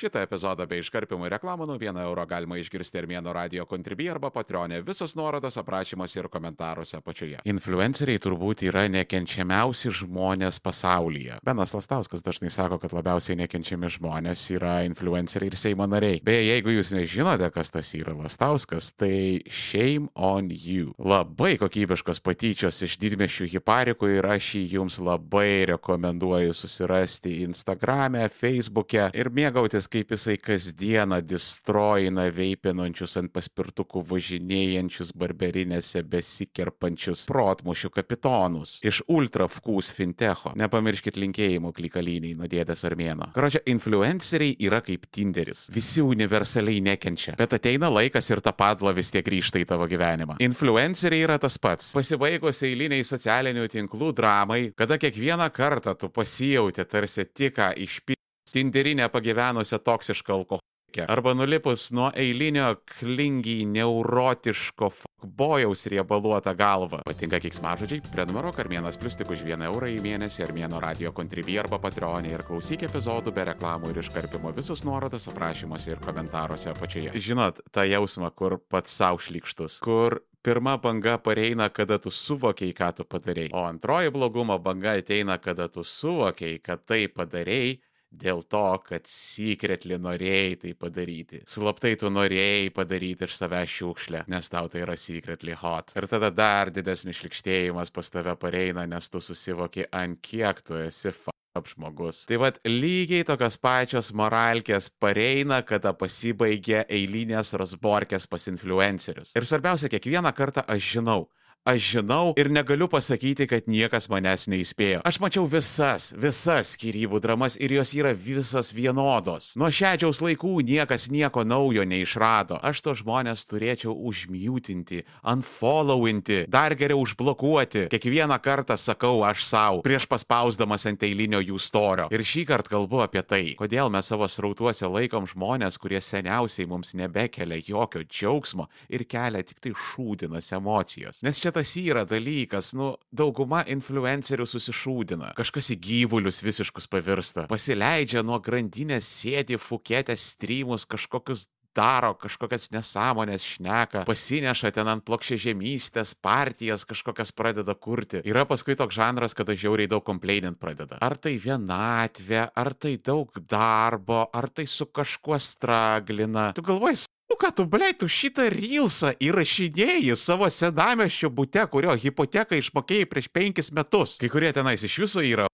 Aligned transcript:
Šitą 0.00 0.22
epizodą 0.24 0.64
bei 0.64 0.80
iškarpimų 0.80 1.28
reklamų 1.34 1.66
nuo 1.68 1.74
1 1.76 1.98
euro 2.00 2.22
galima 2.24 2.56
išgirsti 2.56 3.02
Armėno 3.02 3.34
radio 3.36 3.66
kontribį 3.68 4.06
arba 4.14 4.30
patronė. 4.32 4.78
Visos 4.86 5.12
nuorodos 5.12 5.58
aprašymuose 5.60 6.22
ir 6.22 6.28
komentaruose 6.32 6.96
apačioje. 6.96 7.42
Influenceriai 7.44 8.22
turbūt 8.24 8.62
yra 8.64 8.86
nekenčiamiausi 8.88 9.92
žmonės 9.98 10.56
pasaulyje. 10.64 11.36
Benas 11.44 11.74
Lastauskas 11.76 12.24
dažnai 12.24 12.48
sako, 12.48 12.78
kad 12.80 12.94
labiausiai 12.96 13.36
nekenčiami 13.42 13.90
žmonės 13.98 14.46
yra 14.54 14.78
influenceriai 14.88 15.52
ir 15.52 15.58
Seimo 15.60 15.84
nariai. 15.84 16.22
Beje, 16.24 16.48
jeigu 16.48 16.72
jūs 16.78 16.94
nežinote, 16.96 17.52
kas 17.52 17.74
tas 17.76 17.92
yra 17.98 18.16
Lastauskas, 18.16 18.94
tai 18.96 19.44
shame 19.52 20.08
on 20.16 20.48
you. 20.48 20.94
Labai 20.96 21.58
kokybiškos 21.60 22.24
patyčios 22.24 22.80
iš 22.88 22.96
didmešių 23.04 23.50
hiparikų 23.58 24.14
ir 24.16 24.30
aš 24.32 24.54
jį 24.56 24.64
jums 24.78 24.96
labai 24.96 25.68
rekomenduoju 25.74 26.56
susirasti 26.56 27.36
Instagram'e, 27.44 28.30
Facebook'e 28.40 29.10
ir 29.12 29.28
mėgautis 29.28 29.89
kaip 29.90 30.12
jisai 30.14 30.36
kasdieną 30.38 31.18
distroina 31.26 32.28
veipinančius 32.34 33.16
ant 33.18 33.32
paspirtukų 33.34 34.02
važinėjančius 34.06 35.10
barberinėse 35.18 36.04
besikerpančius 36.12 37.24
protmušių 37.30 37.90
kapitonus 37.96 38.76
iš 38.86 39.02
ultrafkūs 39.10 39.90
fintecho. 39.96 40.52
Nepamirškit 40.60 41.18
linkėjimų 41.18 41.72
klikalyniai 41.74 42.36
nuo 42.38 42.46
dėdės 42.50 42.86
armėno. 42.86 43.32
Karočią, 43.34 43.64
influenceriai 43.72 44.54
yra 44.68 44.80
kaip 44.86 45.08
Tinderis. 45.10 45.66
Visi 45.74 46.04
universaliai 46.06 46.82
nekenčia. 46.86 47.34
Bet 47.40 47.58
ateina 47.58 47.90
laikas 47.90 48.30
ir 48.30 48.44
ta 48.44 48.54
padla 48.54 48.94
vis 48.96 49.10
tiek 49.10 49.26
grįžta 49.26 49.58
į 49.62 49.66
tavo 49.72 49.90
gyvenimą. 49.90 50.38
Influenceriai 50.46 51.26
yra 51.26 51.40
tas 51.42 51.58
pats. 51.58 51.90
Pasibaigus 51.98 52.62
eiliniai 52.66 53.06
socialinių 53.06 53.66
tinklų 53.74 54.14
dramai, 54.16 54.62
kada 54.78 55.00
kiekvieną 55.02 55.50
kartą 55.54 55.98
tu 55.98 56.14
pasijauti 56.14 56.86
tarsi 56.86 57.26
tik 57.26 57.58
ką 57.58 57.72
išpildyti 57.74 58.19
tinderinę 58.52 59.08
pagyvenusią 59.08 59.78
toksišką 59.78 60.34
alkoholikę. 60.34 60.70
Arba 61.08 61.34
nulipus 61.34 61.90
nuo 61.92 62.10
eilinio 62.14 62.76
klingiai 62.98 63.66
neurotiško 63.66 64.90
fuckbojaus 64.90 65.86
riebaluotą 65.86 66.54
galvą. 66.58 66.98
Patinka 67.06 67.38
kiksmažodžiai? 67.40 68.02
Prenumeruok 68.10 68.58
Armėnas 68.58 68.98
Plus 68.98 69.14
tik 69.16 69.30
už 69.30 69.44
1 69.46 69.62
eurą 69.68 69.86
į 69.86 70.00
mėnesį 70.02 70.42
Armėno 70.48 70.80
radio 70.82 71.12
kontribį 71.14 71.60
arba 71.62 71.78
patronį 71.78 72.34
ir 72.34 72.42
klausyk 72.48 72.82
epizodų 72.88 73.34
be 73.36 73.44
reklamų 73.52 73.92
ir 73.92 74.00
iškarpimo 74.02 74.50
visus 74.56 74.82
nuorodas 74.84 75.28
aprašymuose 75.30 75.94
ir 75.94 76.02
komentaruose 76.02 76.72
apačioje. 76.72 77.14
Žinot, 77.14 77.62
tą 77.70 77.86
jausmą, 77.86 78.32
kur 78.34 78.58
pats 78.58 78.96
savo 78.98 79.22
šlikštus, 79.22 79.78
kur 79.84 80.18
pirma 80.42 80.74
banga 80.82 81.18
pareina, 81.22 81.68
kada 81.70 82.00
tu 82.02 82.10
suvokiai, 82.10 82.74
ką 82.74 82.90
tu 82.96 83.06
padarėjai. 83.06 83.52
O 83.54 83.62
antroji 83.68 84.10
blogumo 84.10 84.58
banga 84.58 84.96
ateina, 84.98 85.38
kada 85.38 85.68
tu 85.68 85.84
suvokiai, 85.86 86.58
kad 86.64 86.82
tai 86.88 87.04
padarėjai 87.06 87.78
dėl 88.10 88.42
to, 88.42 88.64
kad 88.86 89.06
secretly 89.08 89.98
norėjai 90.00 90.54
tai 90.64 90.74
padaryti. 90.78 91.42
Slaptai 91.48 91.94
tu 92.00 92.10
norėjai 92.12 92.70
padaryti 92.74 93.28
iš 93.28 93.38
savęs 93.38 93.74
šiukšlę, 93.78 94.24
nes 94.30 94.50
tau 94.52 94.70
tai 94.70 94.84
yra 94.84 94.96
secretly 94.98 95.54
hot. 95.56 95.94
Ir 95.96 96.08
tada 96.10 96.32
dar 96.34 96.72
didesnis 96.74 97.20
šlikštėjimas 97.20 97.94
pas 97.94 98.10
tave 98.10 98.34
pareina, 98.40 98.86
nes 98.90 99.10
tu 99.10 99.22
susivoki, 99.22 99.86
ant 99.94 100.18
kiek 100.22 100.64
tu 100.66 100.78
esi 100.80 101.12
f 101.14 101.30
ap 101.54 101.66
žmogus. 101.66 102.24
Tai 102.30 102.38
vad 102.38 102.60
lygiai 102.66 103.24
tokios 103.26 103.56
pačios 103.58 104.12
moralkės 104.14 104.86
pareina, 105.02 105.60
kada 105.66 105.92
pasibaigia 105.98 106.84
eilinės 106.86 107.54
rasborkės 107.58 108.28
pas 108.30 108.46
influencerius. 108.52 109.34
Ir 109.34 109.46
svarbiausia, 109.48 109.90
kiekvieną 109.90 110.30
kartą 110.36 110.62
aš 110.70 110.92
žinau, 110.94 111.24
Aš 111.64 111.90
žinau 111.92 112.32
ir 112.40 112.48
negaliu 112.48 112.86
pasakyti, 112.88 113.44
kad 113.44 113.66
niekas 113.68 114.06
manęs 114.08 114.46
neįspėjo. 114.48 115.02
Aš 115.04 115.18
mačiau 115.20 115.42
visas, 115.44 116.06
visas 116.16 116.70
skirybų 116.72 117.18
dramas 117.20 117.58
ir 117.60 117.74
jos 117.74 117.90
yra 117.92 118.14
visos 118.16 118.70
vienodos. 118.72 119.50
Nuo 119.60 119.68
šedžiaus 119.68 120.22
laikų 120.24 120.54
niekas 120.64 121.10
nieko 121.12 121.44
naujo 121.44 121.84
neišrado. 121.84 122.56
Aš 122.64 122.80
to 122.80 122.94
žmonės 123.02 123.44
turėčiau 123.50 123.92
užmiutinti, 123.92 125.02
unfollowinti, 125.20 126.46
dar 126.48 126.72
geriau 126.80 127.02
užblokuoti. 127.04 127.90
Kiekvieną 127.92 128.40
kartą 128.40 128.78
sakau 128.80 129.20
aš 129.28 129.44
savo, 129.44 129.84
prieš 129.84 130.08
paspausdamas 130.08 130.88
ant 130.88 131.04
eilinio 131.04 131.42
jų 131.44 131.60
storio. 131.60 132.08
Ir 132.08 132.24
šį 132.24 132.46
kartą 132.54 132.78
kalbu 132.78 133.04
apie 133.04 133.20
tai, 133.20 133.42
kodėl 133.60 133.92
mes 133.92 134.08
savo 134.08 134.30
srautuose 134.32 134.88
laikom 134.88 135.28
žmonės, 135.28 135.76
kurie 135.76 136.00
seniausiai 136.00 136.64
mums 136.72 136.96
nebekelia 136.96 137.60
jokio 137.68 138.00
džiaugsmo 138.08 138.70
ir 138.88 139.04
kelia 139.04 139.44
tik 139.44 139.60
tai 139.60 139.76
šūdinas 139.76 140.54
emocijas. 140.56 141.20
Nes 141.20 141.36
čia 141.36 141.49
čia 141.50 141.58
tas 141.58 141.76
yra 141.76 142.04
dalykas, 142.06 142.74
nu, 142.78 142.94
dauguma 143.12 143.64
influencerių 143.66 144.46
susišūdina, 144.46 145.34
kažkas 145.38 145.72
į 145.74 145.80
gyvulius 145.82 146.42
visiškus 146.42 146.86
pavirsta, 146.90 147.48
pasileidžia 147.50 148.22
nuo 148.22 148.38
grandinės, 148.38 149.08
sėdi 149.20 149.58
fuketę 149.58 150.16
streamus, 150.16 150.86
kažkokius 150.86 151.48
daro 151.70 152.16
kažkokias 152.18 152.70
nesąmonės 152.74 153.44
šneka, 153.46 154.02
pasineša 154.08 154.72
ten 154.74 154.88
ant 154.90 155.04
plokščia 155.06 155.38
žemystės, 155.44 156.16
partijas 156.18 156.82
kažkokias 156.88 157.30
pradeda 157.30 157.76
kurti. 157.78 158.24
Yra 158.26 158.42
paskui 158.48 158.74
toks 158.78 158.98
žanras, 158.98 159.36
kada 159.38 159.54
žiauriai 159.54 159.90
daug 159.90 160.02
komplainint 160.02 160.58
pradeda. 160.58 160.98
Ar 160.98 161.14
tai 161.14 161.36
vienatvė, 161.38 162.48
ar 162.58 162.74
tai 162.74 162.96
daug 162.98 163.30
darbo, 163.46 164.24
ar 164.34 164.50
tai 164.50 164.66
su 164.66 164.90
kažkuo 164.90 165.38
straglina. 165.38 166.50
Tu 166.58 166.66
galvoji, 166.66 167.04
Nu 167.30 167.36
ką 167.38 167.52
tu, 167.54 167.64
blei, 167.70 167.94
tu 167.94 168.08
šitą 168.10 168.48
rylsą 168.50 169.12
įrašinėjai 169.22 170.16
savo 170.18 170.48
senameščio 170.50 171.30
bute, 171.30 171.62
kurio 171.70 171.94
hipoteką 171.94 172.58
išmokėjai 172.58 173.06
prieš 173.06 173.30
penkis 173.30 173.70
metus. 173.70 174.16
Kai 174.18 174.32
kurie 174.32 174.50
tenais 174.56 174.82
iš 174.82 174.98
viso 175.04 175.22
yra, 175.22 175.46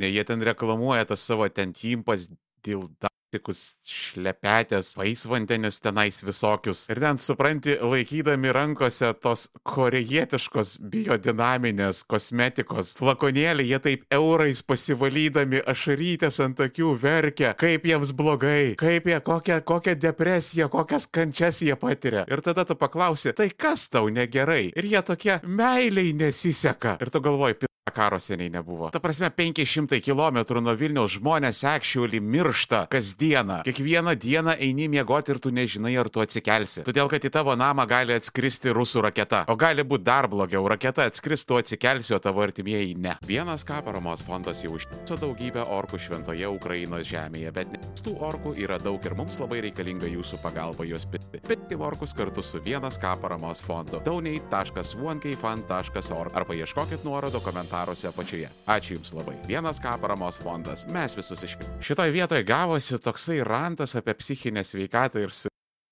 jie 0.00 0.24
ten 0.24 0.40
reklamuoja 0.48 1.04
tas 1.12 1.28
savo 1.28 1.48
ten 1.52 1.76
timpas 1.76 2.30
dilda 2.64 3.12
tikus 3.32 3.60
šlepetės, 3.86 4.94
vaisvandenius 4.98 5.80
tenais 5.84 6.20
visokius. 6.24 6.86
Ir 6.92 7.00
ten, 7.02 7.20
supranti, 7.22 7.76
laikydami 7.82 8.52
rankose 8.54 9.10
tos 9.22 9.48
korejietiškos 9.68 10.76
biodinaminės 10.92 12.04
kosmetikos 12.08 12.94
flakonėlį, 13.00 13.68
jie 13.72 13.80
taip 13.84 14.06
eurais 14.14 14.62
pasivalydami 14.64 15.62
ašarytės 15.68 16.40
ant 16.44 16.64
akių 16.68 16.94
verkia, 17.02 17.54
kaip 17.58 17.86
jiems 17.88 18.14
blogai, 18.16 18.74
kaip 18.80 19.08
jie, 19.10 19.20
kokią, 19.24 19.60
kokią 19.68 19.96
depresiją, 20.00 20.70
kokias 20.72 21.08
kančias 21.12 21.62
jie 21.64 21.76
patiria. 21.78 22.24
Ir 22.30 22.44
tada 22.44 22.64
tu 22.68 22.78
paklausi, 22.78 23.34
tai 23.36 23.50
kas 23.52 23.88
tau 23.92 24.08
negerai? 24.12 24.68
Ir 24.76 24.92
jie 24.92 25.04
tokie 25.04 25.40
meiliai 25.44 26.14
nesiseka. 26.16 26.98
Ir 27.02 27.12
tu 27.12 27.22
galvoji, 27.24 27.67
karo 27.94 28.18
seniai 28.22 28.50
nebuvo. 28.52 28.90
Ta 28.90 29.00
prasme, 29.00 29.30
500 29.30 30.00
km 30.04 30.38
nuo 30.62 30.74
Vilniaus 30.78 31.18
žmonės 31.18 31.64
actually 31.68 32.20
miršta 32.20 32.86
kasdieną. 32.90 33.62
Kiekvieną 33.66 34.14
dieną 34.14 34.52
eini 34.58 34.88
miegoti 34.88 35.30
ir 35.34 35.38
tu 35.40 35.50
nežinai, 35.54 35.96
ar 35.98 36.08
tu 36.08 36.20
atsikelsi. 36.22 36.82
Todėl, 36.86 37.08
kad 37.10 37.24
į 37.24 37.30
tavo 37.34 37.56
namą 37.58 37.86
gali 37.88 38.12
atskristi 38.16 38.72
rusų 38.74 39.02
raketa. 39.08 39.44
O 39.48 39.56
gali 39.58 39.82
būti 39.86 40.04
dar 40.08 40.28
blogiau, 40.30 40.68
raketa 40.68 41.02
atskris, 41.08 41.44
tu 41.48 41.54
atsikelsi, 41.58 42.14
o 42.16 42.18
tavo 42.22 42.42
artimieji 42.44 42.94
ne. 42.98 43.14
Vienas 43.28 43.64
ką 43.68 43.76
paramos 43.86 44.20
fondas 44.26 44.62
jau 44.64 44.72
užtiso 44.76 45.14
daugybę 45.20 45.62
orkų 45.78 45.96
šventoje 46.06 46.46
Ukrainos 46.48 47.04
žemėje, 47.08 47.50
bet 47.56 47.66
ne. 47.72 47.78
Tų 48.04 48.12
orkų 48.28 48.50
yra 48.62 48.76
daug 48.82 49.00
ir 49.04 49.14
mums 49.18 49.36
labai 49.40 49.58
reikalinga 49.68 50.08
jūsų 50.10 50.36
pagalba 50.42 50.82
juos 50.88 51.04
pitti. 51.10 51.36
Pitti 51.48 51.74
orkus 51.74 52.12
kartu 52.16 52.42
su 52.42 52.58
vienas 52.64 52.98
ką 53.00 53.20
paramos 53.22 53.60
fondu. 53.64 54.00
Dauniai.1kfan.org 54.06 56.32
arba 56.38 56.52
ieškokit 56.58 57.00
nuorodų 57.06 57.38
komentarų 57.44 57.77
komentaruose 57.78 58.08
apačioje. 58.08 58.50
Ačiū 58.66 58.98
Jums 58.98 59.12
labai. 59.14 59.36
Vienas 59.46 59.78
ką 59.80 59.98
paramos 60.00 60.38
fondas. 60.42 60.86
Mes 60.90 61.14
visus 61.14 61.42
išpildėme. 61.44 61.82
Šitoje 61.82 62.12
vietoje 62.12 62.44
gavosi 62.44 62.98
toksai 62.98 63.42
rantas 63.44 63.94
apie 63.94 64.14
psichinę 64.14 64.64
sveikatą 64.64 65.22
ir 65.22 65.32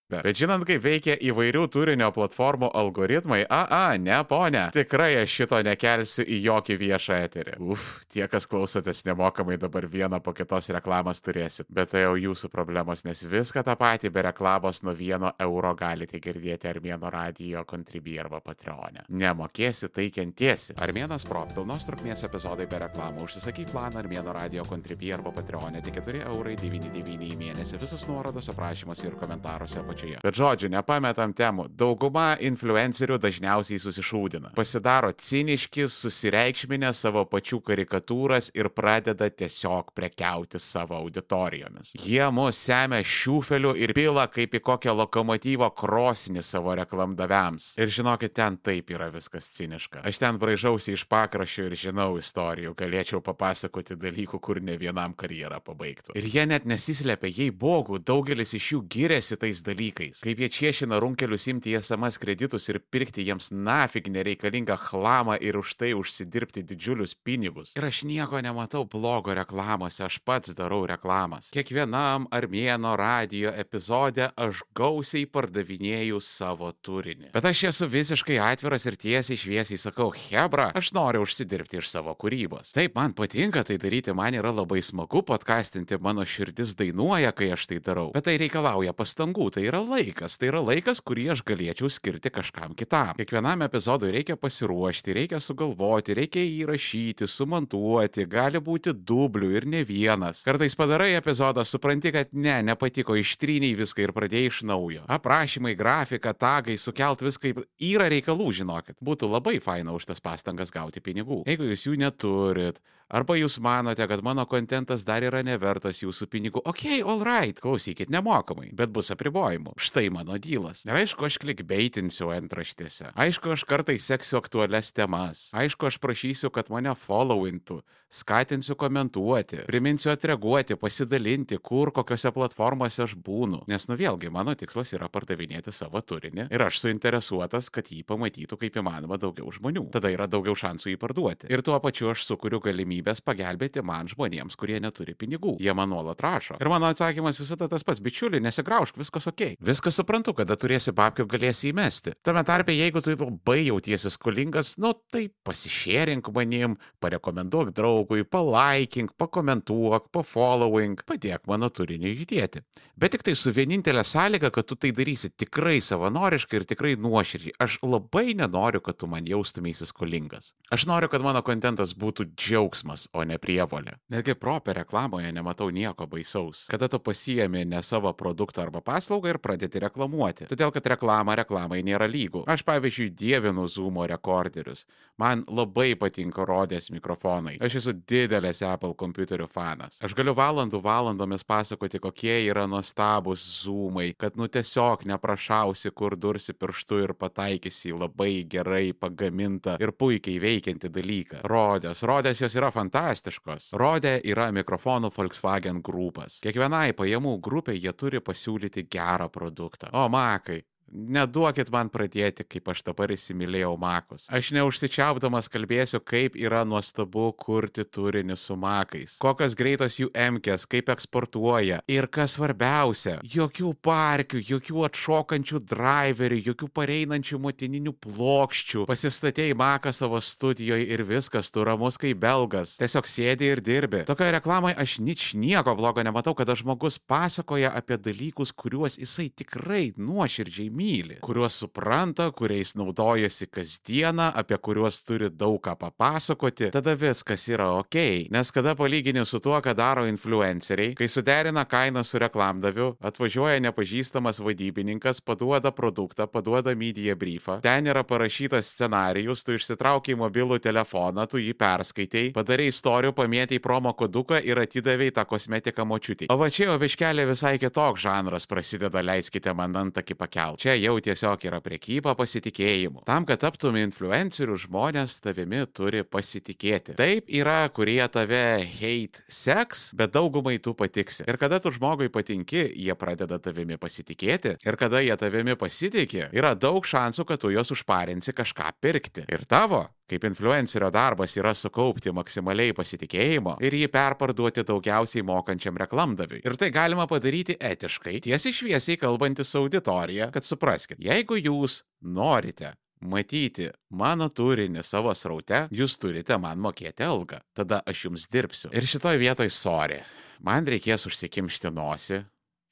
Bet 0.06 0.38
žinant, 0.38 0.62
kaip 0.62 0.84
veikia 0.84 1.16
įvairių 1.18 1.64
turinio 1.74 2.12
platformų 2.14 2.68
algoritmai, 2.78 3.40
a, 3.50 3.64
a, 3.66 3.96
ne, 3.98 4.14
ponia, 4.30 4.68
tikrai 4.70 5.16
aš 5.18 5.32
šito 5.40 5.58
nekelsiu 5.66 6.22
į 6.22 6.36
jokį 6.44 6.76
viešą 6.78 7.16
eterį. 7.24 7.54
Uf, 7.74 7.88
tie, 8.14 8.22
kas 8.30 8.46
klausotės 8.46 9.02
nemokamai 9.08 9.56
dabar 9.58 9.88
vieną 9.90 10.20
po 10.22 10.30
kitos 10.36 10.70
reklamas 10.70 11.18
turėsit. 11.26 11.66
Bet 11.74 11.90
tai 11.90 12.04
jau 12.04 12.12
jūsų 12.22 12.50
problemos, 12.52 13.02
nes 13.02 13.24
viską 13.26 13.64
tą 13.66 13.74
patį 13.80 14.12
be 14.14 14.22
reklamos 14.28 14.84
nuo 14.86 14.94
vieno 14.94 15.32
euro 15.42 15.72
galite 15.74 16.22
girdėti 16.22 16.70
Armėno 16.70 17.10
radijo 17.10 17.64
kontribį 17.66 18.16
arba 18.22 18.38
patreonę. 18.46 19.08
Nemokėsi, 19.10 19.90
tai 19.90 20.06
kentiesi. 20.14 20.78
Armėnas 20.86 21.26
Pro, 21.26 21.42
pilnos 21.50 21.88
trukmės 21.90 22.22
epizodai 22.30 22.68
be 22.70 22.78
reklamų. 22.84 23.26
Užsisakyk 23.26 23.74
planą 23.74 24.04
Armėno 24.04 24.38
radijo 24.38 24.70
kontribį 24.70 25.16
arba 25.18 25.34
patreonę 25.34 25.82
tik 25.82 25.98
4 25.98 26.22
eurai 26.30 26.54
99 26.62 27.34
į 27.34 27.42
mėnesį. 27.42 27.82
Visus 27.82 28.06
nuorodos 28.06 28.54
aprašymuose 28.54 29.10
ir 29.10 29.18
komentaruose 29.18 29.82
apačioje 29.82 29.95
apačioje. 29.96 30.20
Bet 30.22 30.36
žodžiu, 30.36 30.68
nepametam 30.70 31.32
temų. 31.36 31.68
Dauguma 31.76 32.36
influencerių 32.40 33.18
dažniausiai 33.20 33.80
susišūdina. 33.80 34.52
Pasidaro 34.56 35.12
ciniški, 35.12 35.88
susireikšminę 35.88 36.92
savo 36.94 37.24
pačių 37.28 37.60
karikatūras 37.64 38.50
ir 38.54 38.68
pradeda 38.74 39.28
tiesiog 39.30 39.92
prekiauti 39.96 40.60
savo 40.60 40.96
auditorijomis. 41.00 41.94
Jie 41.96 42.24
mus 42.30 42.58
semia 42.58 43.02
šiūfeliu 43.02 43.74
ir 43.78 43.94
pila 43.96 44.26
kaip 44.32 44.56
į 44.56 44.62
kokią 44.66 44.94
lokomotyvo 44.96 45.70
krosinį 45.76 46.44
savo 46.44 46.74
reklamdaviams. 46.76 47.74
Ir 47.80 47.92
žinokit, 47.92 48.34
ten 48.36 48.58
taip 48.58 48.90
yra 48.92 49.08
viskas 49.14 49.48
ciniška. 49.56 50.04
Aš 50.06 50.20
ten 50.22 50.40
braižausi 50.40 50.94
iš 50.96 51.06
pakraščio 51.10 51.68
ir 51.70 51.76
žinau 51.78 52.10
istorijų, 52.20 52.74
galėčiau 52.76 53.22
papasakoti 53.24 53.96
dalykų, 53.98 54.40
kur 54.42 54.60
ne 54.62 54.76
vienam 54.80 55.14
karjerą 55.16 55.60
pabaigtų. 55.64 56.16
Ir 56.18 56.28
jie 56.30 56.46
net 56.48 56.66
nesislėpia, 56.68 57.30
jei 57.30 57.50
bogų, 57.50 58.00
daugelis 58.04 58.54
iš 58.56 58.72
jų 58.74 58.82
giriasi 58.90 59.38
tais 59.40 59.62
dalykais. 59.64 59.85
Kaip 59.94 60.40
jie 60.42 60.48
čiešina 60.52 60.98
runkelius 61.02 61.46
imti 61.50 61.72
į 61.74 61.80
esamas 61.80 62.18
kreditus 62.22 62.68
ir 62.72 62.80
pirkti 62.80 63.24
jiems 63.26 63.50
nafig 63.52 64.08
nereikalingą 64.12 64.76
chlamą 64.80 65.36
ir 65.40 65.58
už 65.60 65.74
tai 65.80 65.92
užsidirbti 65.98 66.64
didžiulius 66.66 67.14
pinigus. 67.14 67.74
Ir 67.76 67.86
aš 67.88 68.02
nieko 68.08 68.40
nematau 68.42 68.84
blogo 68.88 69.34
reklamose, 69.36 70.04
aš 70.06 70.18
pats 70.24 70.54
darau 70.56 70.82
reklamas. 70.88 71.50
Kiekvienam 71.54 72.28
armėno 72.34 72.94
radio 72.98 73.52
epizode 73.54 74.30
aš 74.36 74.62
gausiai 74.76 75.26
pardavinėju 75.30 76.20
savo 76.24 76.72
turinį. 76.84 77.32
Bet 77.34 77.48
aš 77.50 77.66
esu 77.70 77.90
visiškai 77.90 78.38
atviras 78.42 78.86
ir 78.88 78.98
tiesiai 79.00 79.40
šviesiai 79.40 79.80
sakau, 79.80 80.10
Hebra, 80.16 80.70
aš 80.76 80.92
noriu 80.96 81.24
užsidirbti 81.26 81.80
iš 81.80 81.90
savo 81.92 82.14
kūrybos. 82.18 82.72
Taip, 82.76 82.96
man 82.98 83.14
patinka 83.16 83.64
tai 83.66 83.78
daryti, 83.82 84.14
man 84.16 84.36
yra 84.38 84.52
labai 84.54 84.82
smagu 84.84 85.22
podcastinti, 85.26 85.98
mano 86.02 86.24
širdis 86.26 86.74
dainuoja, 86.78 87.32
kai 87.36 87.52
aš 87.54 87.68
tai 87.70 87.80
darau. 87.84 88.08
Bet 88.14 88.26
tai 88.28 88.36
reikalauja 88.40 88.94
pastangų, 88.96 89.50
tai 89.54 89.66
yra 89.68 89.75
laikas, 89.82 90.36
tai 90.40 90.50
yra 90.50 90.60
laikas, 90.64 91.00
kurį 91.04 91.26
aš 91.34 91.42
galėčiau 91.46 91.90
skirti 91.92 92.30
kažkam 92.32 92.74
kitam. 92.78 93.12
Kiekvienam 93.18 93.64
epizodui 93.66 94.12
reikia 94.14 94.36
pasiruošti, 94.40 95.14
reikia 95.16 95.40
sugalvoti, 95.42 96.16
reikia 96.16 96.44
įrašyti, 96.44 97.28
sumontuoti, 97.30 98.26
gali 98.30 98.62
būti 98.62 98.94
dublių 98.96 99.52
ir 99.58 99.68
ne 99.72 99.84
vienas. 99.88 100.42
Kartais 100.46 100.76
padarai 100.78 101.12
epizodą, 101.18 101.64
supranti, 101.68 102.12
kad 102.14 102.32
ne, 102.32 102.58
nepatiko, 102.66 103.16
ištryniai 103.20 103.78
viską 103.78 104.06
ir 104.06 104.14
pradėjai 104.16 104.52
iš 104.52 104.60
naujo. 104.70 105.06
Aprašymai, 105.18 105.76
grafika, 105.78 106.34
tagai, 106.36 106.78
sukelt 106.80 107.24
viską, 107.26 107.54
yra 107.92 108.10
reikalų, 108.12 108.50
žinokit. 108.60 109.00
Būtų 109.04 109.30
labai 109.32 109.58
faina 109.64 109.96
už 109.96 110.10
tas 110.12 110.22
pastangas 110.22 110.74
gauti 110.74 111.04
pinigų. 111.04 111.44
Jeigu 111.48 111.72
jūs 111.72 111.88
jų 111.88 111.98
neturit, 112.04 112.82
Arba 113.06 113.36
jūs 113.38 113.60
manote, 113.62 114.02
kad 114.10 114.22
mano 114.26 114.42
kontentas 114.50 115.04
dar 115.06 115.22
yra 115.22 115.38
nevertas 115.46 116.00
jūsų 116.02 116.26
pinigų. 116.26 116.62
Ok, 116.66 116.82
all 117.06 117.22
right, 117.22 117.58
klausykit 117.62 118.10
nemokamai, 118.10 118.72
bet 118.74 118.90
bus 118.90 119.12
apribojimų. 119.14 119.65
Štai 119.74 120.06
mano 120.14 120.38
dylas. 120.38 120.84
Ir 120.86 120.94
aišku, 121.00 121.26
aš 121.26 121.38
klikbeitinsiu 121.42 122.30
antraštėse. 122.34 123.10
Aišku, 123.18 123.54
aš 123.56 123.66
kartais 123.68 124.06
seksiu 124.06 124.38
aktualias 124.38 124.92
temas. 124.94 125.48
Aišku, 125.56 125.88
aš 125.90 125.98
prašysiu, 126.02 126.52
kad 126.54 126.70
mane 126.72 126.94
followintų. 127.06 127.80
Skatinsiu 128.10 128.76
komentuoti, 128.78 129.64
priminsiu 129.66 130.12
atreaguoti, 130.12 130.76
pasidalinti, 130.78 131.58
kur, 131.58 131.90
kokiose 131.92 132.30
platformose 132.32 133.02
aš 133.02 133.16
būnu. 133.18 133.64
Nes, 133.68 133.88
nu 133.90 133.96
vėlgi, 133.98 134.30
mano 134.32 134.54
tikslas 134.54 134.92
yra 134.94 135.08
pardavinėti 135.12 135.74
savo 135.74 135.98
turinį 136.00 136.46
ir 136.54 136.64
aš 136.64 136.78
suinteresuotas, 136.84 137.68
kad 137.74 137.90
jį 137.90 138.04
pamatytų 138.06 138.58
kaip 138.60 138.78
įmanoma 138.78 139.18
daugiau 139.20 139.50
žmonių. 139.52 139.88
Tada 139.96 140.12
yra 140.14 140.28
daugiau 140.30 140.54
šansų 140.56 140.92
jį 140.92 141.00
parduoti. 141.02 141.50
Ir 141.50 141.64
tuo 141.66 141.78
pačiu 141.82 142.12
aš 142.12 142.22
sukuriu 142.28 142.60
galimybės 142.62 143.24
pagelbėti 143.26 143.82
man 143.84 144.08
žmonėms, 144.12 144.54
kurie 144.56 144.78
neturi 144.80 145.16
pinigų. 145.18 145.56
Jie 145.62 145.74
man 145.74 145.90
nuolat 145.90 146.22
rašo. 146.22 146.60
Ir 146.62 146.70
mano 146.70 146.92
atsakymas 146.94 147.42
visada 147.42 147.68
tas 147.68 147.84
pats, 147.84 148.00
bičiuli, 148.00 148.40
nesigraužk, 148.44 149.00
viskas 149.02 149.26
ok. 149.32 149.56
Viskas 149.66 149.98
suprantu, 149.98 150.36
kada 150.38 150.54
turėsi 150.54 150.94
papkių 150.96 151.26
galėsi 151.34 151.72
įmesti. 151.72 152.14
Tame 152.24 152.46
tarpe, 152.46 152.74
jeigu 152.76 153.02
tu 153.02 153.16
labai 153.18 153.64
jautiesi 153.66 154.14
skolingas, 154.14 154.76
nu 154.78 154.94
tai 155.10 155.26
pasišėrink 155.46 156.30
manim, 156.36 156.78
parekomenduok 157.02 157.74
draugui, 157.74 157.95
palaikink, 158.04 159.14
pakomentuok, 159.16 160.10
pafollowing, 160.12 161.00
padėk 161.06 161.46
mano 161.46 161.70
turiniui 161.70 162.16
judėti. 162.18 162.62
Bet 162.96 163.12
tik 163.12 163.22
tai 163.26 163.34
su 163.36 163.52
vienintelė 163.52 164.04
sąlyga, 164.04 164.50
kad 164.50 164.66
tu 164.68 164.76
tai 164.76 164.90
darysi 164.96 165.30
tikrai 165.30 165.80
savanoriškai 165.84 166.60
ir 166.60 166.64
tikrai 166.68 166.94
nuoširdžiai. 166.96 167.56
Aš 167.60 167.78
labai 167.82 168.34
nenoriu, 168.36 168.80
kad 168.80 168.96
tu 168.96 169.06
man 169.06 169.26
jaustumėsi 169.28 169.88
skolingas. 169.88 170.52
Aš 170.72 170.86
noriu, 170.88 171.10
kad 171.12 171.24
mano 171.24 171.42
kontentas 171.44 171.92
būtų 171.96 172.30
džiaugsmas, 172.34 173.08
o 173.12 173.24
ne 173.24 173.36
prievolė. 173.38 173.98
Netgi 174.12 174.34
propė 174.34 174.78
reklamoje 174.80 175.32
nematau 175.32 175.68
nieko 175.70 176.08
baisaus. 176.10 176.64
Kada 176.72 176.88
tu 176.88 177.00
pasijėmi 177.00 177.66
ne 177.68 177.82
savo 177.84 178.12
produktą 178.16 178.64
arba 178.64 178.80
paslaugą 178.80 179.34
ir 179.34 179.40
pradedi 179.44 179.82
reklamuoti. 179.84 180.48
Todėl, 180.50 180.72
kad 180.74 180.88
reklama 180.96 181.36
reklamai 181.36 181.82
nėra 181.86 182.08
lygų. 182.10 182.46
Aš 182.48 182.64
pavyzdžiui 182.66 183.12
dievinu 183.12 183.68
Zoomo 183.68 184.06
rekorderius. 184.08 184.86
Man 185.20 185.44
labai 185.48 185.94
patinka 186.00 186.44
rodės 186.48 186.90
mikrofonai. 186.92 187.56
Aš 187.60 187.78
esu 187.86 187.94
didelis 188.08 188.62
Apple 188.66 188.94
kompiuterių 188.98 189.46
fanas. 189.50 190.00
Aš 190.04 190.14
galiu 190.16 190.34
valandų 190.36 190.80
valandomis 190.82 191.44
pasakoti, 191.46 192.00
kokie 192.02 192.34
yra 192.48 192.66
nuostabus 192.66 193.42
zoomai, 193.62 194.12
kad 194.18 194.36
nu 194.36 194.48
tiesiog 194.48 195.06
neprašausi, 195.06 195.92
kur 195.94 196.16
dursi 196.16 196.54
pirštu 196.54 197.02
ir 197.04 197.14
pataikysi 197.14 197.92
į 197.92 198.00
labai 198.02 198.44
gerai 198.50 198.92
pagamintą 198.92 199.76
ir 199.82 199.92
puikiai 199.92 200.40
veikiantį 200.42 200.92
dalyką. 200.92 201.42
Rodės, 201.46 202.02
rodės 202.02 202.42
jos 202.42 202.56
yra 202.58 202.72
fantastiškos. 202.74 203.72
Rodė 203.78 204.18
yra 204.24 204.50
mikrofonų 204.54 205.12
Volkswagen 205.16 205.82
grupas. 205.84 206.40
Kiekvienai 206.44 206.90
pajamų 206.96 207.38
grupiai 207.42 207.80
jie 207.80 207.92
turi 207.92 208.22
pasiūlyti 208.24 208.88
gerą 208.90 209.30
produktą. 209.32 209.92
O 209.94 210.08
makai, 210.12 210.62
Neduokit 210.92 211.70
man 211.74 211.90
pradėti, 211.90 212.44
kaip 212.46 212.68
aš 212.70 212.84
dabar 212.86 213.10
įsimylėjau 213.10 213.72
makus. 213.80 214.26
Aš 214.30 214.52
neužsičiaupdamas 214.54 215.48
kalbėsiu, 215.50 215.98
kaip 215.98 216.36
yra 216.38 216.62
nuostabu 216.68 217.32
kurti 217.38 217.82
turinį 217.84 218.36
su 218.38 218.54
makais. 218.60 219.16
Kokios 219.22 219.56
greitos 219.58 219.98
jų 219.98 220.12
emkės, 220.14 220.66
kaip 220.70 220.92
eksportuoja. 220.94 221.80
Ir 221.90 222.06
kas 222.12 222.36
svarbiausia, 222.36 223.16
jokių 223.26 223.72
parkių, 223.82 224.42
jokių 224.46 224.84
atšokančių 224.86 225.62
driverių, 225.72 226.40
jokių 226.52 226.70
pareinančių 226.78 227.40
motininių 227.42 227.94
plokščių. 228.06 228.86
Pasistatėjai 228.90 229.58
maką 229.58 229.92
savo 229.96 230.22
studijoje 230.22 230.86
ir 230.86 231.02
viskas, 231.08 231.50
tu 231.50 231.66
ramus 231.66 231.98
kaip 232.00 232.22
belgas. 232.22 232.76
Tiesiog 232.80 233.10
sėdi 233.10 233.50
ir 233.50 233.64
dirbi. 233.64 234.04
Tokioje 234.06 234.36
reklamoje 234.38 234.78
aš 234.78 234.98
nič 235.02 235.32
nieko 235.34 235.74
blogo 235.78 236.04
nematau, 236.06 236.36
kada 236.38 236.54
žmogus 236.58 237.00
pasakoja 237.02 237.74
apie 237.74 237.98
dalykus, 237.98 238.54
kuriuos 238.54 239.00
jisai 239.00 239.28
tikrai 239.34 239.90
nuoširdžiai 239.98 240.70
myli, 240.76 241.18
kuriuos 241.24 241.58
supranta, 241.62 242.28
kuriais 242.36 242.74
naudojasi 242.76 243.48
kasdieną, 243.52 244.30
apie 244.36 244.58
kuriuos 244.58 245.00
turi 245.06 245.30
daug 245.32 245.58
ką 245.64 245.76
papasakoti, 245.80 246.70
tada 246.74 246.94
viskas 246.98 247.46
yra 247.48 247.70
ok. 247.80 248.28
Nes 248.34 248.52
kada 248.52 248.74
palygini 248.76 249.24
su 249.26 249.40
tuo, 249.40 249.56
ką 249.64 249.74
daro 249.76 250.06
influenceriai, 250.08 250.94
kai 250.98 251.08
suderina 251.08 251.64
kainą 251.64 252.04
su 252.04 252.20
reklamdaviu, 252.20 252.92
atvažiuoja 253.00 253.60
nepažįstamas 253.64 254.40
vadybininkas, 254.44 255.22
paduoda 255.24 255.72
produktą, 255.72 256.28
paduoda 256.30 256.74
media 256.76 257.16
briefą, 257.16 257.60
ten 257.64 257.88
yra 257.88 258.04
parašytas 258.04 258.72
scenarijus, 258.74 259.44
tu 259.46 259.56
išsitraukiai 259.56 260.18
mobilų 260.20 260.60
telefoną, 260.62 261.26
tu 261.30 261.40
jį 261.40 261.56
perskaitėjai, 261.58 262.34
padarai 262.36 262.68
istorijų, 262.72 263.14
pamėtai 263.16 263.60
promo 263.64 263.94
koduką 263.96 264.42
ir 264.44 264.60
atidavėjai 264.60 265.16
tą 265.16 265.26
kosmetiką 265.28 265.88
močiutį. 265.88 266.30
O 266.32 266.38
va 266.40 266.50
čia 266.52 266.70
jau 266.70 266.78
biškelė 266.82 267.26
visai 267.30 267.56
kitoks 267.62 268.04
žanras 268.04 268.48
prasideda, 268.50 269.02
leiskite 269.04 269.54
man 269.56 269.76
antakį 269.86 270.18
pakelti. 270.18 270.65
Čia 270.66 270.72
jau 270.82 270.96
tiesiog 270.98 271.44
yra 271.46 271.60
priekyba 271.62 272.16
pasitikėjimu. 272.18 273.04
Tam, 273.06 273.22
kad 273.22 273.38
taptum 273.44 273.76
influenceriu, 273.78 274.56
žmonės 274.58 275.20
tavimi 275.22 275.60
turi 275.70 276.00
pasitikėti. 276.02 276.96
Taip 276.98 277.30
yra, 277.30 277.68
kurie 277.70 278.00
tave 278.10 278.64
hate 278.66 279.22
seks, 279.30 279.92
bet 279.94 280.16
daugumai 280.16 280.56
tu 280.58 280.74
patiksi. 280.74 281.22
Ir 281.30 281.38
kada 281.38 281.62
tu 281.62 281.70
žmogui 281.70 282.10
patinki, 282.10 282.64
jie 282.74 282.98
pradeda 282.98 283.38
tavimi 283.38 283.78
pasitikėti. 283.78 284.56
Ir 284.66 284.80
kada 284.80 285.04
jie 285.06 285.14
tavimi 285.20 285.54
pasitikė, 285.54 286.32
yra 286.34 286.56
daug 286.58 286.82
šansų, 286.82 287.30
kad 287.30 287.46
tu 287.46 287.54
juos 287.54 287.70
užparinsi 287.70 288.34
kažką 288.34 288.74
pirkti. 288.82 289.30
Ir 289.30 289.46
tavo 289.46 289.84
kaip 290.10 290.24
influencerio 290.28 290.90
darbas 290.94 291.34
yra 291.38 291.52
sukaupti 291.54 292.12
maksimaliai 292.14 292.74
pasitikėjimo 292.76 293.56
ir 293.66 293.74
jį 293.74 293.90
perparduoti 293.92 294.64
daugiausiai 294.66 295.26
mokančiam 295.26 295.78
reklamdaviui. 295.82 296.42
Ir 296.46 296.56
tai 296.60 296.70
galima 296.74 297.08
padaryti 297.10 297.58
etiškai, 297.60 298.20
tiesiai 298.28 298.54
šviesiai 298.54 299.00
kalbantis 299.00 299.50
su 299.50 299.64
auditorija, 299.64 300.30
kad 300.34 300.46
supraskite, 300.46 301.02
jeigu 301.06 301.40
jūs 301.40 301.82
norite 302.00 302.76
matyti 303.06 303.68
mano 303.90 304.28
turinį 304.32 304.84
savo 304.86 305.12
sraute, 305.14 305.66
jūs 305.74 305.98
turite 306.00 306.38
man 306.40 306.60
mokėti 306.62 307.04
algą. 307.06 307.42
Tada 307.56 307.82
aš 307.86 308.06
jums 308.06 308.26
dirbsiu. 308.32 308.70
Ir 308.72 308.86
šitoj 308.88 309.18
vietoj 309.20 309.50
sorry. 309.52 310.00
Man 310.40 310.66
reikės 310.68 311.06
užsikimšti 311.08 311.72
nosį 311.72 312.22